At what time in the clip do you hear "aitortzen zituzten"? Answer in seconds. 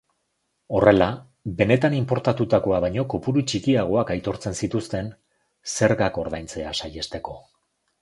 4.17-5.15